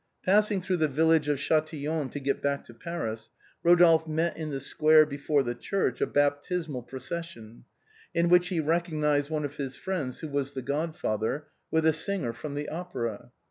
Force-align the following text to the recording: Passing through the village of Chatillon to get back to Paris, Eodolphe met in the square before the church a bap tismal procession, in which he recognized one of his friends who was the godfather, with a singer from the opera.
Passing 0.25 0.61
through 0.61 0.77
the 0.77 0.87
village 0.87 1.27
of 1.27 1.37
Chatillon 1.37 2.09
to 2.09 2.19
get 2.19 2.41
back 2.41 2.63
to 2.63 2.73
Paris, 2.73 3.29
Eodolphe 3.63 4.07
met 4.07 4.35
in 4.35 4.49
the 4.49 4.59
square 4.59 5.05
before 5.05 5.43
the 5.43 5.53
church 5.53 6.01
a 6.01 6.07
bap 6.07 6.41
tismal 6.41 6.81
procession, 6.81 7.65
in 8.11 8.27
which 8.27 8.47
he 8.47 8.59
recognized 8.59 9.29
one 9.29 9.45
of 9.45 9.57
his 9.57 9.77
friends 9.77 10.21
who 10.21 10.27
was 10.27 10.53
the 10.53 10.63
godfather, 10.63 11.49
with 11.69 11.85
a 11.85 11.93
singer 11.93 12.33
from 12.33 12.55
the 12.55 12.67
opera. 12.67 13.31